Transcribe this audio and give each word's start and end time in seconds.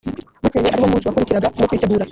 bukeye 0.41 0.67
ari 0.71 0.81
wo 0.83 0.89
munsi 0.91 1.07
wakurikiraga 1.07 1.47
uwo 1.55 1.67
kwitegura 1.69 2.03